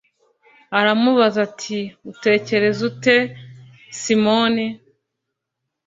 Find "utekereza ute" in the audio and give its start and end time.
2.11-3.15